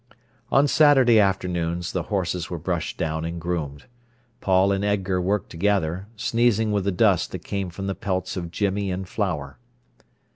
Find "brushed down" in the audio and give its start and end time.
2.57-3.23